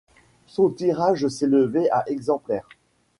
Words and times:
Son 0.47 0.71
tirage 0.71 1.27
s'élevait 1.27 1.87
à 1.91 2.09
exemplaires. 2.09 2.67